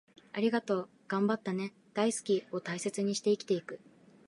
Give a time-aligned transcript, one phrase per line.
[0.33, 3.79] 『ありがとう』、『頑張ったね』、『大好き』を大切にして生きていく